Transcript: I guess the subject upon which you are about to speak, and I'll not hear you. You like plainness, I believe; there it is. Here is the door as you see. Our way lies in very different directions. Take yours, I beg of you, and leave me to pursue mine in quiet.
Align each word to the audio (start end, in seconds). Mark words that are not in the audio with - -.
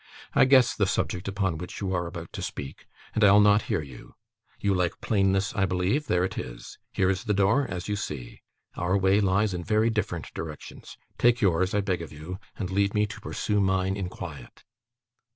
I 0.33 0.45
guess 0.45 0.73
the 0.73 0.87
subject 0.87 1.27
upon 1.27 1.59
which 1.59 1.79
you 1.79 1.93
are 1.93 2.07
about 2.07 2.33
to 2.33 2.41
speak, 2.41 2.87
and 3.13 3.23
I'll 3.23 3.39
not 3.39 3.61
hear 3.69 3.83
you. 3.83 4.15
You 4.59 4.73
like 4.73 4.99
plainness, 4.99 5.53
I 5.53 5.65
believe; 5.67 6.07
there 6.07 6.23
it 6.23 6.39
is. 6.39 6.79
Here 6.91 7.07
is 7.11 7.25
the 7.25 7.35
door 7.35 7.67
as 7.69 7.87
you 7.87 7.95
see. 7.95 8.41
Our 8.73 8.97
way 8.97 9.19
lies 9.21 9.53
in 9.53 9.63
very 9.63 9.91
different 9.91 10.33
directions. 10.33 10.97
Take 11.19 11.39
yours, 11.39 11.75
I 11.75 11.81
beg 11.81 12.01
of 12.01 12.11
you, 12.11 12.39
and 12.57 12.71
leave 12.71 12.95
me 12.95 13.05
to 13.05 13.21
pursue 13.21 13.59
mine 13.61 13.95
in 13.95 14.09
quiet. 14.09 14.63